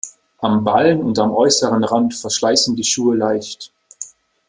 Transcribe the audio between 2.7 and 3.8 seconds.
die Schuhe leicht.